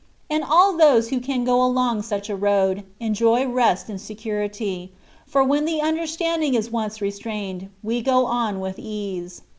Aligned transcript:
And 0.31 0.43
all 0.43 0.75
those 0.75 1.09
who 1.09 1.19
can 1.19 1.43
go 1.43 1.63
along 1.63 2.01
such 2.01 2.27
a 2.27 2.35
road, 2.35 2.85
enjoy 2.99 3.45
rest 3.45 3.87
and 3.87 4.01
security, 4.01 4.91
for 5.27 5.43
when 5.43 5.65
the 5.65 5.79
un 5.79 5.95
derstanding 5.95 6.55
is 6.57 6.71
once 6.71 7.01
restrained, 7.01 7.69
we 7.83 8.01
go 8.01 8.25
on 8.25 8.59
with 8.59 8.79
ease. 8.79 9.43